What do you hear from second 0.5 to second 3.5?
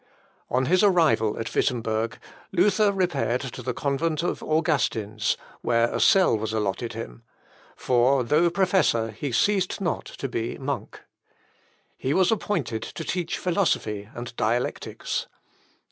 his arrival at Wittemberg, Luther repaired